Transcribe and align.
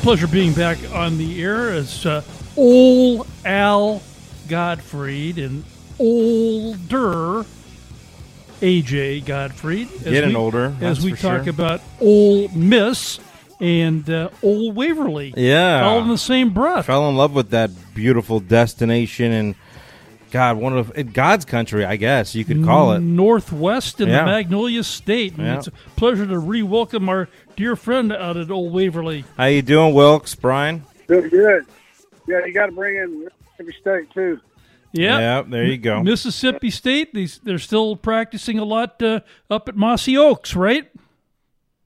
pleasure 0.00 0.26
being 0.26 0.54
back 0.54 0.78
on 0.94 1.18
the 1.18 1.42
air 1.42 1.70
as 1.70 2.06
uh, 2.06 2.22
old 2.56 3.26
Al 3.44 4.00
Godfried 4.48 5.38
and 5.38 5.62
older 5.98 7.44
AJ 8.62 9.26
Godfried. 9.26 9.92
As 9.92 10.02
Getting 10.04 10.30
we, 10.30 10.36
older, 10.36 10.74
As 10.80 11.04
we 11.04 11.12
talk 11.12 11.44
sure. 11.44 11.50
about 11.50 11.82
old 12.00 12.56
Miss 12.56 13.20
and 13.60 14.08
uh, 14.08 14.30
old 14.42 14.74
Waverly. 14.74 15.34
Yeah. 15.36 15.84
All 15.86 16.00
in 16.00 16.08
the 16.08 16.16
same 16.16 16.54
breath. 16.54 16.86
Fell 16.86 17.06
in 17.10 17.16
love 17.16 17.34
with 17.34 17.50
that 17.50 17.70
beautiful 17.94 18.40
destination 18.40 19.32
and 19.32 19.54
God, 20.30 20.56
one 20.56 20.76
of 20.76 20.96
in 20.96 21.08
God's 21.08 21.44
country, 21.44 21.84
I 21.84 21.96
guess 21.96 22.34
you 22.34 22.44
could 22.44 22.64
call 22.64 22.92
it. 22.92 23.00
Northwest 23.00 24.00
in 24.00 24.08
Yeah. 24.08 24.20
the 24.20 24.26
Magnolia 24.26 24.82
State. 24.84 25.36
And 25.36 25.46
Yeah. 25.46 25.58
It's 25.58 25.66
a 25.66 25.72
pleasure 25.96 26.26
to 26.26 26.38
re-welcome 26.38 27.08
our 27.08 27.28
dear 27.56 27.76
friend 27.76 28.12
out 28.12 28.36
at 28.36 28.50
Old 28.50 28.72
Waverly. 28.72 29.24
How 29.36 29.46
you 29.46 29.62
doing, 29.62 29.94
Wilkes, 29.94 30.34
Bryan? 30.34 30.84
Good, 31.06 31.30
good. 31.30 31.64
Yeah, 32.26 32.44
you 32.46 32.52
got 32.52 32.66
to 32.66 32.72
bring 32.72 32.96
in 32.96 33.24
Mississippi 33.58 33.76
State 33.80 34.10
too. 34.14 34.40
Yeah. 34.92 35.18
Yeah, 35.18 35.42
there 35.46 35.64
you 35.64 35.76
go. 35.78 36.02
Mississippi 36.02 36.70
State, 36.70 37.14
these, 37.14 37.38
they're 37.38 37.58
still 37.58 37.94
practicing 37.96 38.58
a 38.58 38.64
lot 38.64 39.00
uh, 39.02 39.20
up 39.48 39.68
at 39.68 39.76
Mossy 39.76 40.16
Oaks, 40.16 40.54
right? 40.56 40.90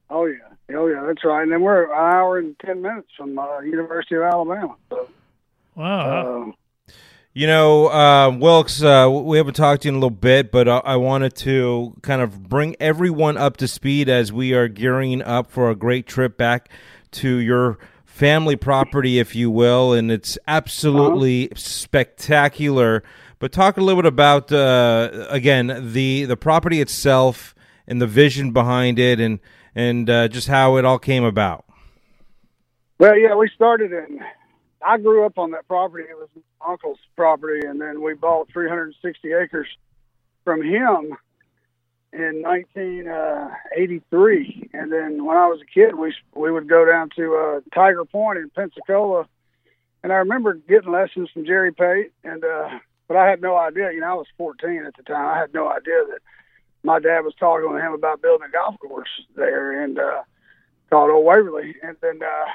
Oh 0.09 0.25
yeah, 0.25 0.35
oh 0.75 0.87
yeah, 0.87 1.03
that's 1.05 1.23
right. 1.23 1.43
And 1.43 1.51
then 1.51 1.61
we're 1.61 1.85
an 1.85 1.91
hour 1.91 2.37
and 2.37 2.57
ten 2.59 2.81
minutes 2.81 3.09
from 3.17 3.37
uh, 3.37 3.59
University 3.61 4.15
of 4.15 4.23
Alabama. 4.23 4.75
So, 4.89 5.07
Wow. 5.75 6.47
uh, 6.49 6.51
You 7.37 7.47
know, 7.47 7.87
uh, 7.87 8.29
Wilkes, 8.29 8.81
uh, 8.81 9.09
we 9.11 9.35
haven't 9.35 9.55
talked 9.55 9.81
to 9.81 9.89
you 9.89 9.89
in 9.89 9.95
a 9.95 9.97
little 9.97 10.09
bit, 10.09 10.53
but 10.53 10.69
uh, 10.69 10.81
I 10.85 10.95
wanted 10.95 11.35
to 11.39 11.93
kind 12.01 12.21
of 12.21 12.47
bring 12.47 12.77
everyone 12.79 13.35
up 13.35 13.57
to 13.57 13.67
speed 13.67 14.07
as 14.07 14.31
we 14.31 14.53
are 14.53 14.69
gearing 14.69 15.21
up 15.21 15.51
for 15.51 15.69
a 15.69 15.75
great 15.75 16.07
trip 16.07 16.37
back 16.37 16.69
to 17.11 17.35
your 17.35 17.77
family 18.05 18.55
property, 18.55 19.19
if 19.19 19.35
you 19.35 19.51
will, 19.51 19.91
and 19.91 20.13
it's 20.13 20.37
absolutely 20.47 21.49
spectacular. 21.57 23.03
But 23.39 23.51
talk 23.51 23.75
a 23.75 23.81
little 23.81 24.01
bit 24.01 24.07
about 24.07 24.49
uh, 24.53 25.27
again 25.29 25.91
the 25.91 26.23
the 26.23 26.37
property 26.37 26.79
itself 26.79 27.53
and 27.85 28.01
the 28.01 28.07
vision 28.07 28.51
behind 28.51 28.97
it, 28.97 29.19
and 29.19 29.41
and 29.75 30.09
uh, 30.09 30.29
just 30.29 30.47
how 30.47 30.77
it 30.77 30.85
all 30.85 30.99
came 30.99 31.25
about. 31.25 31.65
well, 32.97 33.17
yeah, 33.19 33.35
we 33.35 33.49
started 33.53 33.91
in. 33.91 34.21
I 34.81 34.97
grew 34.97 35.25
up 35.25 35.37
on 35.37 35.51
that 35.51 35.67
property. 35.67 36.05
It 36.09 36.17
was 36.17 36.29
my 36.35 36.41
uncle's 36.71 36.99
property, 37.15 37.65
and 37.65 37.79
then 37.79 38.01
we 38.01 38.13
bought 38.13 38.51
360 38.51 39.31
acres 39.33 39.67
from 40.43 40.61
him 40.61 41.15
in 42.13 42.41
1983. 42.41 44.69
And 44.73 44.91
then 44.91 45.23
when 45.25 45.37
I 45.37 45.47
was 45.47 45.61
a 45.61 45.65
kid, 45.65 45.95
we 45.95 46.13
we 46.33 46.51
would 46.51 46.67
go 46.69 46.85
down 46.85 47.09
to 47.15 47.35
uh, 47.35 47.61
Tiger 47.73 48.05
Point 48.05 48.37
in 48.39 48.49
Pensacola, 48.49 49.27
and 50.03 50.13
I 50.13 50.17
remember 50.17 50.53
getting 50.53 50.91
lessons 50.91 51.31
from 51.31 51.45
Jerry 51.45 51.73
Pate. 51.73 52.11
And 52.23 52.43
uh, 52.43 52.69
but 53.07 53.17
I 53.17 53.27
had 53.29 53.41
no 53.41 53.57
idea. 53.57 53.91
You 53.91 54.01
know, 54.01 54.11
I 54.11 54.13
was 54.13 54.27
14 54.37 54.85
at 54.85 54.95
the 54.95 55.03
time. 55.03 55.25
I 55.25 55.39
had 55.39 55.53
no 55.53 55.67
idea 55.69 56.03
that 56.09 56.19
my 56.83 56.99
dad 56.99 57.21
was 57.21 57.33
talking 57.39 57.71
with 57.71 57.81
him 57.81 57.93
about 57.93 58.21
building 58.21 58.47
a 58.47 58.51
golf 58.51 58.77
course 58.79 59.09
there, 59.35 59.83
and 59.83 59.97
uh, 59.99 60.23
called 60.89 61.09
Old 61.09 61.25
Waverly. 61.25 61.75
And 61.83 61.97
then 62.01 62.21
uh, 62.23 62.45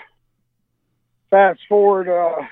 fast 1.30 1.60
forward. 1.68 2.08
Uh, 2.08 2.42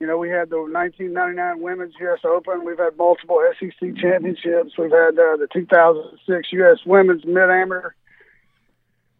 you 0.00 0.06
know, 0.06 0.18
we 0.18 0.30
had 0.30 0.50
the 0.50 0.56
1999 0.56 1.60
Women's 1.60 1.94
U.S. 2.00 2.20
Open. 2.24 2.64
We've 2.64 2.78
had 2.78 2.96
multiple 2.96 3.40
SEC 3.60 3.96
championships. 3.96 4.72
We've 4.76 4.90
had 4.90 5.14
uh, 5.18 5.36
the 5.36 5.48
2006 5.52 6.48
U.S. 6.52 6.78
Women's 6.84 7.24
Mid 7.24 7.50
Amateur, 7.50 7.92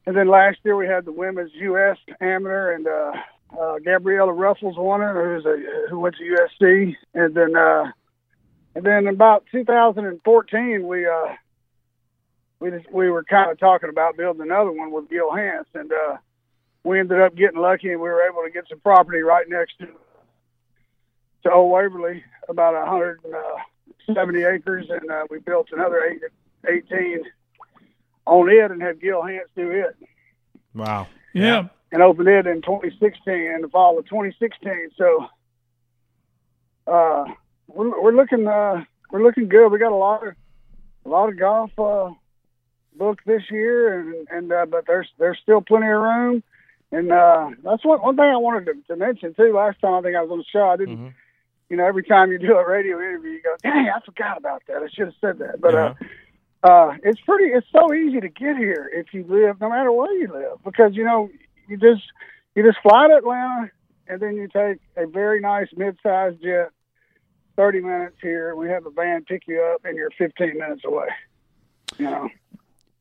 and 0.06 0.16
then 0.16 0.28
last 0.28 0.58
year 0.64 0.76
we 0.76 0.88
had 0.88 1.04
the 1.04 1.12
Women's 1.12 1.52
U.S. 1.54 1.98
Amateur, 2.20 2.72
and 2.72 2.86
uh, 2.88 3.12
uh, 3.60 3.78
Gabriela 3.84 4.32
Ruffels 4.32 4.76
won 4.76 5.02
it, 5.02 5.12
who's 5.12 5.44
a 5.44 5.88
who 5.88 6.00
went 6.00 6.16
to 6.16 6.24
USC, 6.24 6.96
and 7.14 7.34
then 7.34 7.54
uh, 7.54 7.92
and 8.74 8.84
then 8.84 9.06
about 9.06 9.44
2014 9.52 10.88
we 10.88 11.06
uh, 11.06 11.34
we 12.58 12.70
just, 12.70 12.90
we 12.92 13.10
were 13.10 13.22
kind 13.24 13.50
of 13.50 13.58
talking 13.60 13.88
about 13.88 14.16
building 14.16 14.42
another 14.42 14.72
one 14.72 14.90
with 14.90 15.08
Gil 15.08 15.30
Hanse, 15.30 15.68
and 15.74 15.92
uh, 15.92 16.16
we 16.84 16.98
ended 17.00 17.20
up 17.20 17.34
getting 17.34 17.60
lucky, 17.60 17.90
and 17.92 18.00
we 18.00 18.08
were 18.08 18.22
able 18.28 18.42
to 18.44 18.50
get 18.50 18.64
some 18.68 18.80
property 18.80 19.20
right 19.20 19.48
next 19.48 19.78
to 19.80 19.88
to 21.44 21.50
Old 21.52 21.72
Waverly, 21.72 22.22
about 22.48 22.74
170 22.74 24.44
acres, 24.44 24.86
and 24.90 25.10
uh, 25.10 25.24
we 25.28 25.40
built 25.40 25.68
another 25.72 26.04
eight, 26.04 26.20
18 26.92 27.22
on 28.26 28.48
it 28.48 28.70
and 28.70 28.80
had 28.80 29.00
Gil 29.00 29.22
Hanse 29.22 29.48
do 29.56 29.68
it 29.72 29.96
Wow. 30.72 31.08
Yeah. 31.34 31.64
and 31.90 32.00
opened 32.00 32.28
it 32.28 32.46
in 32.46 32.62
2016 32.62 33.34
in 33.34 33.62
the 33.62 33.68
fall 33.68 33.98
of 33.98 34.06
2016. 34.08 34.90
So 34.96 35.26
uh, 36.86 37.24
we're, 37.66 38.00
we're 38.00 38.12
looking 38.14 38.46
uh, 38.46 38.84
we're 39.10 39.22
looking 39.24 39.48
good. 39.48 39.68
We 39.70 39.78
got 39.80 39.90
a 39.92 39.96
lot 39.96 40.24
of 40.26 40.34
a 41.04 41.08
lot 41.08 41.28
of 41.28 41.38
golf 41.38 41.70
uh, 41.78 42.10
booked 42.96 43.26
this 43.26 43.42
year, 43.50 43.98
and 43.98 44.28
and 44.30 44.52
uh, 44.52 44.66
but 44.66 44.86
there's 44.86 45.08
there's 45.18 45.38
still 45.42 45.60
plenty 45.60 45.86
of 45.88 46.00
room. 46.00 46.42
And 46.92 47.10
uh, 47.10 47.50
that's 47.64 47.84
one 47.84 48.00
one 48.02 48.16
thing 48.16 48.26
I 48.26 48.36
wanted 48.36 48.66
to, 48.66 48.74
to 48.88 48.96
mention 48.96 49.34
too. 49.34 49.54
Last 49.54 49.80
time 49.80 49.94
I 49.94 50.02
think 50.02 50.14
I 50.14 50.20
was 50.20 50.30
on 50.30 50.38
the 50.38 50.44
show, 50.44 50.68
I 50.68 50.76
didn't. 50.76 50.98
Mhm. 50.98 51.14
You 51.70 51.78
know, 51.78 51.86
every 51.86 52.04
time 52.04 52.30
you 52.30 52.38
do 52.38 52.54
a 52.54 52.68
radio 52.68 52.98
interview, 52.98 53.30
you 53.30 53.42
go, 53.42 53.56
"Dang, 53.62 53.88
I 53.88 53.98
forgot 54.04 54.36
about 54.36 54.62
that. 54.68 54.82
I 54.82 54.88
should 54.88 55.06
have 55.06 55.14
said 55.22 55.38
that." 55.38 55.58
But 55.58 55.72
Yeah. 55.72 55.94
uh, 56.62 56.66
uh, 56.66 56.96
it's 57.02 57.20
pretty. 57.22 57.46
It's 57.46 57.66
so 57.72 57.94
easy 57.94 58.20
to 58.20 58.28
get 58.28 58.58
here 58.58 58.90
if 58.92 59.14
you 59.14 59.24
live, 59.24 59.58
no 59.58 59.70
matter 59.70 59.90
where 59.90 60.12
you 60.12 60.28
live, 60.28 60.62
because 60.64 60.94
you 60.94 61.04
know 61.04 61.30
you 61.68 61.78
just 61.78 62.02
you 62.54 62.62
just 62.62 62.78
fly 62.82 63.08
to 63.08 63.16
Atlanta, 63.16 63.70
and 64.06 64.20
then 64.20 64.36
you 64.36 64.48
take 64.48 64.80
a 64.96 65.06
very 65.06 65.40
nice 65.40 65.68
mid-sized 65.74 66.42
jet, 66.42 66.72
thirty 67.56 67.80
minutes 67.80 68.16
here. 68.20 68.54
We 68.54 68.68
have 68.68 68.84
a 68.84 68.90
van 68.90 69.24
pick 69.24 69.48
you 69.48 69.62
up, 69.62 69.82
and 69.86 69.96
you're 69.96 70.10
fifteen 70.10 70.58
minutes 70.58 70.84
away. 70.84 71.08
You 71.96 72.04
know. 72.10 72.28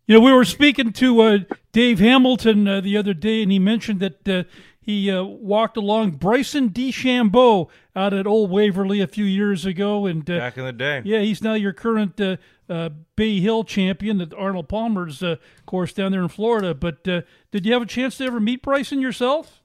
You 0.07 0.15
know, 0.15 0.21
we 0.25 0.33
were 0.33 0.45
speaking 0.45 0.91
to 0.93 1.21
uh, 1.21 1.37
Dave 1.71 1.99
Hamilton 1.99 2.67
uh, 2.67 2.81
the 2.81 2.97
other 2.97 3.13
day, 3.13 3.43
and 3.43 3.51
he 3.51 3.59
mentioned 3.59 3.99
that 3.99 4.27
uh, 4.27 4.43
he 4.81 5.11
uh, 5.11 5.23
walked 5.23 5.77
along 5.77 6.11
Bryson 6.11 6.69
DeChambeau 6.71 7.69
out 7.95 8.13
at 8.13 8.25
Old 8.25 8.49
Waverly 8.49 8.99
a 8.99 9.07
few 9.07 9.25
years 9.25 9.65
ago, 9.65 10.05
and 10.07 10.27
uh, 10.29 10.39
Back 10.39 10.57
in 10.57 10.65
the 10.65 10.73
day. 10.73 11.01
yeah, 11.05 11.19
he's 11.19 11.43
now 11.43 11.53
your 11.53 11.71
current 11.71 12.19
uh, 12.19 12.37
uh, 12.67 12.89
Bay 13.15 13.39
Hill 13.39 13.63
champion 13.63 14.19
at 14.21 14.33
Arnold 14.33 14.67
Palmer's 14.67 15.21
uh, 15.21 15.35
course 15.65 15.93
down 15.93 16.11
there 16.11 16.23
in 16.23 16.29
Florida. 16.29 16.73
But 16.73 17.07
uh, 17.07 17.21
did 17.51 17.65
you 17.65 17.73
have 17.73 17.81
a 17.83 17.85
chance 17.87 18.17
to 18.17 18.25
ever 18.25 18.39
meet 18.39 18.63
Bryson 18.63 19.01
yourself? 19.01 19.61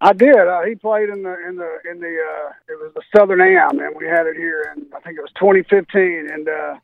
I 0.00 0.12
did. 0.12 0.36
Uh, 0.36 0.62
he 0.62 0.76
played 0.76 1.08
in 1.08 1.24
the 1.24 1.34
in 1.48 1.56
the 1.56 1.78
in 1.90 1.98
the 1.98 2.06
uh, 2.06 2.52
it 2.68 2.78
was 2.80 2.92
the 2.94 3.02
Southern 3.14 3.40
Am, 3.40 3.80
and 3.80 3.96
we 3.96 4.06
had 4.06 4.26
it 4.26 4.36
here, 4.36 4.72
and 4.74 4.86
I 4.96 5.00
think 5.00 5.18
it 5.18 5.22
was 5.22 5.32
2015, 5.40 6.28
and 6.30 6.48
uh, 6.48 6.76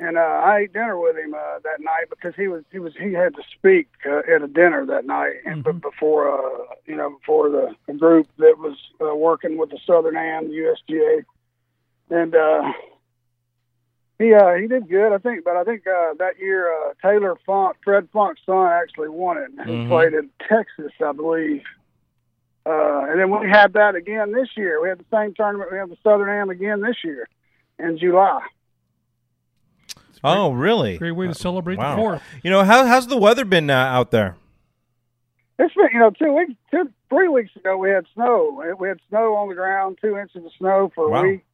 and 0.00 0.16
uh, 0.16 0.20
I 0.20 0.60
ate 0.60 0.72
dinner 0.72 0.98
with 0.98 1.16
him 1.16 1.34
uh, 1.34 1.58
that 1.62 1.80
night 1.80 2.08
because 2.08 2.32
he 2.34 2.48
was 2.48 2.64
he 2.72 2.78
was 2.78 2.94
he 2.98 3.12
had 3.12 3.34
to 3.34 3.42
speak 3.56 3.88
uh, 4.06 4.20
at 4.34 4.42
a 4.42 4.48
dinner 4.48 4.86
that 4.86 5.04
night, 5.04 5.34
and 5.44 5.62
b- 5.62 5.72
before 5.72 6.30
uh, 6.32 6.64
you 6.86 6.96
know 6.96 7.10
before 7.10 7.50
the, 7.50 7.74
the 7.86 7.92
group 7.92 8.26
that 8.38 8.56
was 8.58 8.76
uh, 9.00 9.14
working 9.14 9.58
with 9.58 9.68
the 9.70 9.78
Southern 9.86 10.16
Am, 10.16 10.48
the 10.48 10.54
USGA, 10.54 11.24
and 12.08 12.34
uh, 12.34 12.72
he 14.18 14.32
uh, 14.32 14.54
he 14.54 14.66
did 14.66 14.88
good, 14.88 15.12
I 15.12 15.18
think. 15.18 15.44
But 15.44 15.56
I 15.56 15.64
think 15.64 15.86
uh, 15.86 16.14
that 16.18 16.38
year 16.38 16.72
uh, 16.72 16.94
Taylor 17.02 17.36
Funk, 17.44 17.76
Fred 17.84 18.08
Funk's 18.10 18.40
son, 18.46 18.68
actually 18.72 19.10
won 19.10 19.36
it. 19.36 19.50
He 19.66 19.70
Mhm. 19.72 19.88
played 19.88 20.14
in 20.14 20.30
Texas, 20.48 20.92
I 21.04 21.12
believe. 21.12 21.62
Uh, 22.64 23.04
and 23.08 23.18
then 23.20 23.30
we 23.30 23.48
had 23.48 23.72
that 23.74 23.94
again 23.96 24.32
this 24.32 24.48
year. 24.56 24.80
We 24.82 24.88
had 24.88 24.98
the 24.98 25.04
same 25.10 25.34
tournament. 25.34 25.72
We 25.72 25.78
had 25.78 25.90
the 25.90 25.96
Southern 26.02 26.28
Am 26.30 26.48
again 26.50 26.80
this 26.80 26.96
year 27.04 27.28
in 27.78 27.98
July. 27.98 28.40
Oh, 30.22 30.52
really? 30.52 30.98
Great 30.98 31.12
way 31.12 31.26
to 31.26 31.34
celebrate 31.34 31.78
Wow. 31.78 31.90
the 31.96 31.96
fourth. 32.02 32.22
You 32.42 32.50
know 32.50 32.64
how 32.64 32.84
how's 32.86 33.06
the 33.06 33.16
weather 33.16 33.44
been 33.44 33.70
uh, 33.70 33.74
out 33.74 34.10
there? 34.10 34.36
It's 35.58 35.74
been, 35.74 35.88
you 35.92 35.98
know, 35.98 36.10
two 36.10 36.32
weeks, 36.32 36.52
two, 36.70 36.90
three 37.10 37.28
weeks 37.28 37.54
ago 37.56 37.76
we 37.76 37.90
had 37.90 38.06
snow. 38.14 38.62
We 38.78 38.88
had 38.88 38.98
snow 39.08 39.34
on 39.36 39.48
the 39.48 39.54
ground, 39.54 39.98
two 40.00 40.16
inches 40.16 40.44
of 40.44 40.52
snow 40.58 40.90
for 40.94 41.14
a 41.14 41.22
week, 41.22 41.44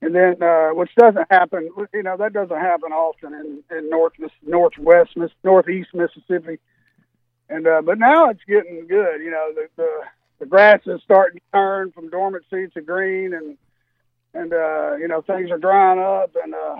and 0.00 0.14
then 0.14 0.42
uh, 0.42 0.68
which 0.68 0.90
doesn't 0.96 1.26
happen. 1.30 1.68
You 1.92 2.02
know, 2.02 2.16
that 2.16 2.32
doesn't 2.32 2.56
happen 2.56 2.92
often 2.92 3.34
in 3.34 3.76
in 3.76 3.90
north 3.90 4.12
northwest 4.46 5.16
Miss, 5.16 5.30
northeast 5.42 5.90
Mississippi. 5.94 6.58
And 7.48 7.66
uh, 7.66 7.82
but 7.82 7.98
now 7.98 8.30
it's 8.30 8.44
getting 8.48 8.86
good. 8.86 9.20
You 9.20 9.30
know, 9.30 9.50
the 9.54 9.68
the, 9.76 9.90
the 10.40 10.46
grass 10.46 10.80
is 10.86 11.00
starting 11.04 11.40
to 11.40 11.44
turn 11.52 11.92
from 11.92 12.10
dormancy 12.10 12.68
to 12.74 12.80
green, 12.80 13.34
and 13.34 13.56
and 14.32 14.52
uh, 14.52 14.94
you 14.96 15.08
know 15.08 15.22
things 15.22 15.50
are 15.50 15.58
drying 15.58 15.98
up, 15.98 16.34
and 16.42 16.54
uh, 16.54 16.76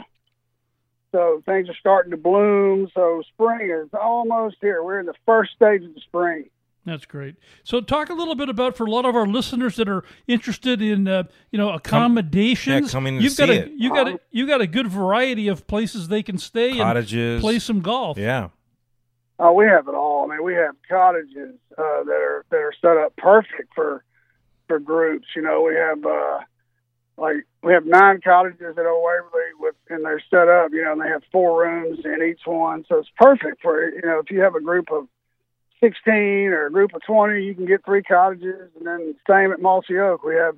so 1.15 1.43
things 1.47 1.69
are 1.69 1.77
starting 1.79 2.11
to 2.11 2.17
bloom. 2.17 2.89
So 2.93 3.23
spring 3.33 3.71
is 3.71 3.89
almost 3.99 4.57
here. 4.61 4.83
We're 4.83 4.99
in 4.99 5.07
the 5.07 5.15
first 5.25 5.53
stage 5.55 5.85
of 5.85 5.95
the 5.95 6.01
spring. 6.01 6.51
That's 6.85 7.07
great. 7.07 7.37
So, 7.63 7.81
talk 7.81 8.11
a 8.11 8.13
little 8.13 8.35
bit 8.35 8.51
about 8.51 8.77
for 8.77 8.85
a 8.85 8.91
lot 8.91 9.07
of 9.07 9.17
our 9.17 9.27
listeners 9.27 9.77
that 9.77 9.89
are 9.89 10.05
interested 10.27 10.83
in, 10.83 11.09
uh, 11.09 11.23
you 11.51 11.59
know, 11.59 11.71
accommodations. 11.71 12.89
yeah, 12.89 12.93
coming 12.93 13.17
to 13.19 13.25
you've 13.25 13.37
got 13.37 13.49
see 13.49 13.55
a 13.57 13.63
it. 13.63 13.73
you 13.77 13.89
got 13.89 14.09
a 14.09 14.21
you 14.31 14.47
got 14.47 14.61
a 14.61 14.67
good 14.67 14.89
variety 14.89 15.49
of 15.49 15.67
places 15.67 16.09
they 16.09 16.23
can 16.23 16.37
stay 16.37 16.77
Cottages. 16.77 17.37
and 17.37 17.41
play 17.41 17.59
some 17.59 17.81
golf. 17.81 18.19
Yeah. 18.19 18.49
Oh, 19.39 19.53
we 19.53 19.65
have 19.65 19.89
it 19.89 19.95
all. 19.95 20.25
I 20.31 20.35
mean, 20.37 20.45
we 20.45 20.55
have 20.55 20.75
cottages 20.87 21.55
uh, 21.79 22.05
that 22.05 22.11
are 22.11 22.45
that 22.51 22.59
are 22.59 22.75
set 22.83 22.99
up 22.99 23.17
perfect 23.17 23.73
for 23.75 24.05
for 24.69 24.79
groups. 24.79 25.29
You 25.35 25.41
know, 25.41 25.63
we 25.63 25.75
have 25.77 26.05
uh, 26.05 26.41
like 27.17 27.47
we 27.63 27.73
have 27.73 27.87
nine 27.87 28.21
cottages 28.23 28.77
at 28.77 28.87
Old 28.87 29.05
Waverly 29.05 29.51
with, 29.59 29.75
and 29.89 30.05
they're 30.05 30.23
set 30.31 30.49
up. 30.49 30.73
You 30.73 30.83
know, 30.85 30.93
and 30.93 31.01
they 31.01 31.09
have 31.09 31.23
four 31.31 31.63
rooms 31.63 32.01
in 32.05 32.23
each 32.23 32.41
one, 32.45 32.85
so 32.89 32.99
it's 32.99 33.09
perfect 33.17 33.63
for 33.63 33.89
you 33.89 34.03
know 34.03 34.19
if 34.19 34.31
you 34.31 34.41
have 34.41 34.55
a 34.55 34.61
group 34.61 34.91
of 34.91 35.07
16 35.81 36.13
or 36.15 36.67
a 36.67 36.71
group 36.73 36.95
of 36.95 37.03
20, 37.03 37.43
you 37.43 37.55
can 37.55 37.67
get 37.67 37.85
three 37.85 38.03
cottages, 38.03 38.71
and 38.77 38.87
then 38.87 39.15
same 39.29 39.53
at 39.53 39.61
Mossy 39.61 39.99
Oak. 39.99 40.23
We 40.25 40.35
have 40.37 40.57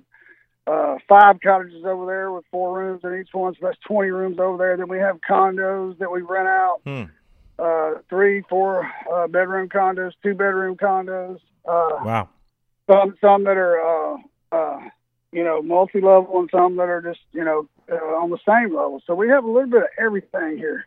uh, 0.66 0.96
five 1.08 1.40
cottages 1.42 1.84
over 1.84 2.06
there 2.06 2.30
with 2.32 2.44
four 2.50 2.78
rooms 2.78 3.00
in 3.04 3.18
each 3.20 3.32
one, 3.32 3.54
so 3.54 3.58
that's 3.66 3.78
20 3.88 4.10
rooms 4.10 4.38
over 4.38 4.56
there. 4.56 4.76
Then 4.76 4.88
we 4.88 4.98
have 4.98 5.18
condos 5.28 5.98
that 5.98 6.10
we 6.12 6.22
rent 6.22 6.48
out, 6.48 6.80
Hmm. 6.84 7.02
uh, 7.58 7.94
three, 8.08 8.42
four 8.48 8.88
uh, 9.12 9.26
bedroom 9.26 9.68
condos, 9.68 10.12
two 10.22 10.34
bedroom 10.34 10.76
condos. 10.76 11.40
Uh, 11.68 12.04
Wow. 12.04 12.28
some 12.90 13.16
some 13.20 13.44
that 13.44 13.56
are 13.56 13.80
uh, 13.80 14.16
you 15.36 15.44
know 15.44 15.60
multi 15.60 16.00
level, 16.00 16.40
and 16.40 16.48
some 16.50 16.76
that 16.76 16.88
are 16.88 17.02
just 17.02 17.20
you 17.32 17.44
know 17.44 17.68
uh, 17.92 17.94
on 18.22 18.30
the 18.30 18.38
same 18.48 18.74
level. 18.74 19.02
So 19.06 19.14
we 19.14 19.28
have 19.28 19.44
a 19.44 19.50
little 19.50 19.68
bit 19.68 19.82
of 19.82 19.88
everything 19.98 20.56
here. 20.56 20.86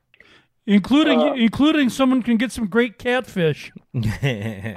including 0.66 1.20
Uh, 1.20 1.34
including 1.34 1.90
someone 1.90 2.24
can 2.24 2.38
get 2.38 2.52
some 2.52 2.66
great 2.66 2.98
catfish. 2.98 3.72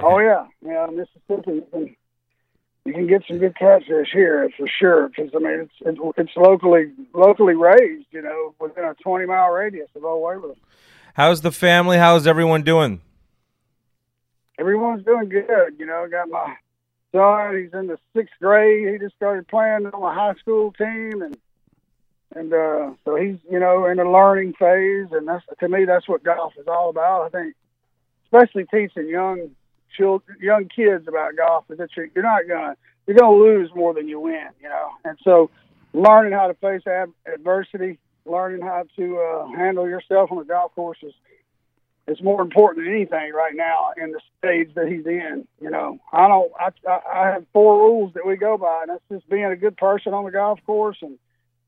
Oh 0.07 0.19
yeah, 0.19 0.45
yeah, 0.61 0.87
Mississippi. 0.91 1.53
You 1.53 1.67
can, 1.71 1.95
you 2.85 2.93
can 2.93 3.07
get 3.07 3.23
some 3.27 3.39
good 3.39 3.55
catfish 3.57 4.09
here 4.13 4.47
for 4.55 4.67
sure. 4.79 5.09
Because 5.09 5.31
I 5.35 5.39
mean, 5.39 5.59
it's, 5.61 5.73
it's 5.81 5.99
it's 6.17 6.37
locally 6.37 6.91
locally 7.15 7.55
raised. 7.55 8.07
You 8.11 8.21
know, 8.21 8.53
within 8.59 8.83
a 8.83 8.93
twenty 9.01 9.25
mile 9.25 9.49
radius 9.49 9.89
of 9.95 10.05
Old 10.05 10.21
Waverly. 10.21 10.55
How's 11.15 11.41
the 11.41 11.51
family? 11.51 11.97
How's 11.97 12.27
everyone 12.27 12.61
doing? 12.61 13.01
Everyone's 14.59 15.03
doing 15.03 15.29
good. 15.29 15.79
You 15.79 15.87
know, 15.87 16.07
got 16.11 16.29
my 16.29 16.57
son. 17.13 17.61
He's 17.61 17.73
in 17.73 17.87
the 17.87 17.97
sixth 18.15 18.33
grade. 18.41 18.91
He 18.91 18.99
just 18.99 19.15
started 19.15 19.47
playing 19.47 19.85
on 19.85 20.01
my 20.01 20.13
high 20.13 20.35
school 20.35 20.73
team, 20.73 21.21
and 21.21 21.37
and 22.35 22.53
uh, 22.53 22.91
so 23.05 23.15
he's 23.15 23.37
you 23.49 23.59
know 23.59 23.85
in 23.85 23.97
the 23.97 24.03
learning 24.03 24.53
phase. 24.53 25.07
And 25.11 25.27
that's 25.27 25.45
to 25.59 25.69
me, 25.69 25.85
that's 25.85 26.07
what 26.09 26.23
golf 26.23 26.53
is 26.59 26.67
all 26.67 26.89
about. 26.89 27.25
I 27.25 27.29
think, 27.29 27.55
especially 28.25 28.65
teaching 28.65 29.07
young 29.07 29.51
children, 29.95 30.37
young 30.41 30.67
kids 30.67 31.07
about 31.07 31.37
golf 31.37 31.65
is 31.69 31.77
that 31.77 31.89
you're, 31.95 32.09
you're 32.13 32.23
not 32.23 32.47
gonna 32.47 32.75
you're 33.07 33.17
gonna 33.17 33.37
lose 33.37 33.69
more 33.75 33.93
than 33.93 34.07
you 34.07 34.19
win. 34.19 34.49
You 34.61 34.69
know, 34.69 34.89
and 35.05 35.17
so 35.23 35.49
learning 35.93 36.33
how 36.33 36.47
to 36.47 36.55
face 36.55 36.81
adversity, 37.31 37.99
learning 38.25 38.61
how 38.61 38.85
to 38.97 39.17
uh, 39.19 39.47
handle 39.55 39.87
yourself 39.87 40.31
on 40.31 40.39
the 40.39 40.45
golf 40.45 40.73
course 40.75 40.97
is 41.03 41.13
it's 42.07 42.21
more 42.21 42.41
important 42.41 42.85
than 42.85 42.93
anything 42.93 43.31
right 43.33 43.55
now 43.55 43.91
in 43.97 44.11
the 44.11 44.19
stage 44.37 44.73
that 44.75 44.87
he's 44.87 45.05
in. 45.05 45.47
You 45.61 45.69
know, 45.69 45.99
I 46.11 46.27
don't. 46.27 46.51
I 46.59 46.71
I 46.87 47.27
have 47.31 47.45
four 47.53 47.77
rules 47.77 48.13
that 48.13 48.25
we 48.25 48.35
go 48.35 48.57
by, 48.57 48.81
and 48.81 48.91
that's 48.91 49.03
just 49.11 49.29
being 49.29 49.45
a 49.45 49.55
good 49.55 49.77
person 49.77 50.13
on 50.13 50.25
the 50.25 50.31
golf 50.31 50.59
course 50.65 50.97
and 51.01 51.17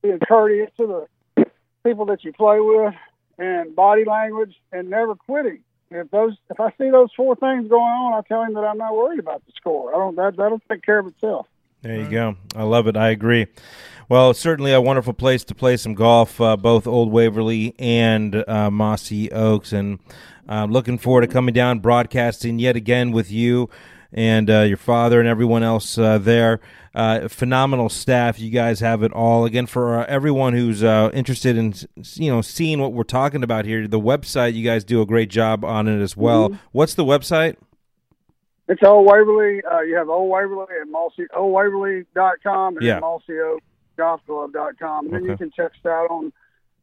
being 0.02 0.20
courteous 0.28 0.72
to 0.78 1.08
the 1.38 1.46
people 1.84 2.06
that 2.08 2.24
you 2.24 2.34
play 2.34 2.60
with, 2.60 2.94
and 3.38 3.76
body 3.76 4.04
language, 4.06 4.56
and 4.72 4.90
never 4.90 5.16
quitting. 5.16 5.64
If 5.92 6.12
those, 6.12 6.36
if 6.50 6.60
I 6.60 6.72
see 6.78 6.90
those 6.90 7.10
four 7.16 7.36
things 7.36 7.70
going 7.70 7.84
on, 7.84 8.14
I 8.14 8.28
tell 8.28 8.44
him 8.44 8.56
that 8.56 8.66
I'm 8.66 8.78
not 8.78 8.96
worried 8.96 9.20
about 9.20 9.46
the 9.46 9.54
score. 9.56 9.96
I 9.96 9.98
don't. 9.98 10.16
That 10.16 10.36
that'll 10.36 10.62
take 10.70 10.84
care 10.84 11.00
of 11.00 11.08
itself. 11.08 11.48
There 11.82 11.98
you 11.98 12.10
go. 12.10 12.36
I 12.56 12.64
love 12.64 12.88
it. 12.88 12.98
I 12.98 13.10
agree. 13.10 13.48
Well, 14.10 14.32
it's 14.32 14.40
certainly 14.40 14.72
a 14.72 14.82
wonderful 14.82 15.14
place 15.14 15.44
to 15.46 15.56
play 15.56 15.78
some 15.78 15.94
golf, 15.94 16.40
uh, 16.40 16.58
both 16.58 16.86
Old 16.88 17.12
Waverly 17.12 17.74
and 17.80 18.44
uh, 18.48 18.70
Mossy 18.70 19.32
Oaks. 19.32 19.74
And 19.74 20.00
uh, 20.48 20.66
looking 20.66 20.98
forward 20.98 21.22
to 21.22 21.28
coming 21.28 21.54
down, 21.54 21.80
broadcasting 21.80 22.60
yet 22.60 22.76
again 22.76 23.12
with 23.12 23.32
you 23.32 23.70
and 24.14 24.50
uh, 24.50 24.62
your 24.62 24.78
father 24.78 25.20
and 25.20 25.28
everyone 25.28 25.64
else 25.64 25.98
uh, 25.98 26.18
there. 26.18 26.60
Uh, 26.94 27.28
phenomenal 27.28 27.90
staff. 27.90 28.40
You 28.40 28.50
guys 28.50 28.80
have 28.80 29.04
it 29.04 29.12
all. 29.12 29.44
Again, 29.44 29.66
for 29.66 30.00
uh, 30.00 30.06
everyone 30.08 30.54
who's 30.54 30.82
uh, 30.82 31.10
interested 31.14 31.58
in 31.58 31.74
you 32.14 32.32
know 32.32 32.42
seeing 32.42 32.80
what 32.80 32.94
we're 32.94 33.04
talking 33.04 33.44
about 33.44 33.66
here, 33.66 33.86
the 33.88 34.00
website 34.00 34.54
you 34.54 34.64
guys 34.64 34.86
do 34.86 35.02
a 35.02 35.06
great 35.06 35.30
job 35.30 35.66
on 35.66 35.90
it 35.90 36.02
as 36.02 36.16
well. 36.16 36.58
What's 36.72 36.94
the 36.94 37.04
website? 37.04 37.58
It's 38.68 38.82
Old 38.84 39.06
Waverly. 39.06 39.62
Uh, 39.64 39.82
you 39.82 39.96
have 39.96 40.10
Old 40.10 40.30
Waverly 40.30 40.66
and 40.82 40.92
Mossy, 40.92 41.28
oldwaverly.com 41.36 42.78
and 42.78 42.86
Yeah. 42.86 43.00
Mossy 43.00 43.40
Oak 43.40 43.62
golfclub.com. 43.98 45.06
And 45.06 45.14
then 45.16 45.24
you 45.26 45.38
can 45.38 45.52
check 45.52 45.72
us 45.72 45.86
out 45.86 46.10
on 46.10 46.34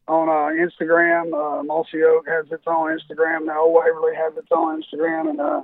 on 0.08 0.28
uh, 0.28 0.64
Instagram. 0.66 1.32
Uh, 1.32 1.62
Mossy 1.62 2.02
Oak 2.02 2.26
has 2.28 2.46
its 2.50 2.64
own 2.66 2.96
Instagram. 2.98 3.46
Now 3.46 3.62
Old 3.64 3.74
Waverly 3.74 4.14
has 4.16 4.36
its 4.36 4.48
own 4.50 4.82
Instagram, 4.82 5.30
and 5.30 5.40
uh, 5.40 5.62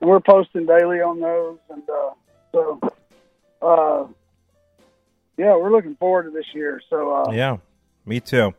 and 0.00 0.10
we're 0.10 0.20
posting 0.20 0.66
daily 0.66 1.00
on 1.00 1.20
those. 1.20 1.58
And 1.70 1.82
uh, 1.88 2.10
so, 2.52 2.80
uh, 3.62 4.06
yeah, 5.36 5.56
we're 5.56 5.70
looking 5.72 5.96
forward 5.96 6.24
to 6.24 6.30
this 6.30 6.46
year. 6.54 6.80
So, 6.90 7.12
uh, 7.14 7.32
Yeah, 7.32 7.56
me 8.04 8.20
too. 8.20 8.52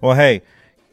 Well, 0.00 0.14
hey, 0.14 0.42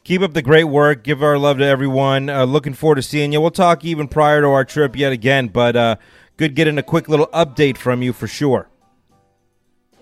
keep 0.03 0.21
up 0.21 0.33
the 0.33 0.41
great 0.41 0.65
work. 0.65 1.03
Give 1.03 1.21
our 1.23 1.37
love 1.37 1.57
to 1.59 1.65
everyone. 1.65 2.29
Uh, 2.29 2.45
looking 2.45 2.73
forward 2.73 2.95
to 2.95 3.01
seeing 3.01 3.33
you. 3.33 3.41
We'll 3.41 3.51
talk 3.51 3.83
even 3.85 4.07
prior 4.07 4.41
to 4.41 4.47
our 4.47 4.65
trip 4.65 4.95
yet 4.95 5.11
again, 5.11 5.47
but 5.47 5.75
uh, 5.75 5.95
good 6.37 6.55
getting 6.55 6.77
a 6.77 6.83
quick 6.83 7.09
little 7.09 7.27
update 7.27 7.77
from 7.77 8.01
you 8.01 8.13
for 8.13 8.27
sure. 8.27 8.69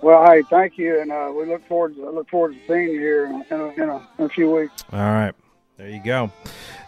well, 0.02 0.26
hey, 0.26 0.44
thank 0.50 0.78
you, 0.78 1.02
and 1.02 1.12
uh, 1.12 1.32
we 1.36 1.46
look 1.46 1.68
forward 1.68 1.96
to 1.96 2.10
look 2.10 2.30
forward 2.30 2.54
to 2.54 2.60
seeing 2.68 2.90
you 2.90 3.00
here 3.00 3.26
in, 3.26 3.44
in, 3.50 3.60
a, 3.60 3.68
in, 3.70 3.90
a, 3.90 4.10
in 4.18 4.26
a 4.26 4.30
few 4.30 4.52
weeks. 4.52 4.84
All 4.92 5.00
right. 5.00 5.34
There 5.78 5.90
you 5.90 6.04
go. 6.04 6.32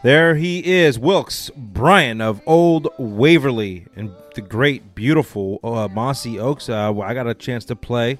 There 0.03 0.35
he 0.35 0.59
is, 0.65 0.99
Wilkes 0.99 1.49
Bryan 1.55 2.19
of 2.19 2.41
Old 2.45 2.89
Waverly 2.97 3.87
and 3.95 4.13
the 4.35 4.41
great, 4.41 4.95
beautiful 4.95 5.61
uh, 5.63 5.87
Mossy 5.87 6.37
Oaks. 6.37 6.67
Uh, 6.67 6.97
I 6.99 7.13
got 7.13 7.25
a 7.25 7.33
chance 7.33 7.63
to 7.65 7.75
play. 7.77 8.17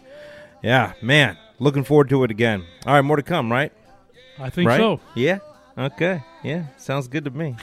Yeah, 0.64 0.94
man. 1.02 1.38
Looking 1.60 1.84
forward 1.84 2.08
to 2.10 2.24
it 2.24 2.32
again. 2.32 2.64
All 2.86 2.94
right, 2.94 3.02
more 3.02 3.18
to 3.18 3.24
come, 3.24 3.52
right? 3.52 3.74
I 4.40 4.50
think 4.50 4.68
right? 4.68 4.80
so. 4.80 5.00
Yeah. 5.16 5.40
Okay. 5.78 6.24
Yeah. 6.44 6.66
Sounds 6.78 7.08
good 7.08 7.26
to 7.26 7.32
me. 7.32 7.56